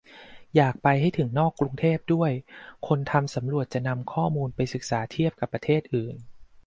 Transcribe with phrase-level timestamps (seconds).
[0.55, 2.31] อยากให้ไปถึงนอกกรุงเทพด้วย
[2.87, 6.15] คนทำสำรวจจะนำข้อมูลไปศึกษาเทียบกับประเทศอื่น